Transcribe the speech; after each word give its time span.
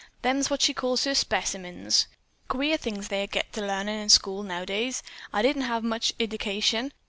"Them's 0.23 0.49
what 0.49 0.63
she 0.63 0.73
calls 0.73 1.03
her 1.03 1.13
specimens. 1.13 2.07
Queer 2.47 2.75
things 2.77 3.09
they 3.09 3.27
get 3.27 3.53
to 3.53 3.61
larnin' 3.61 3.99
in 3.99 4.09
schools 4.09 4.47
nowadays. 4.47 5.03
I 5.31 5.43
didn't 5.43 5.61
have 5.61 5.83
much 5.83 6.17
iddication. 6.17 6.91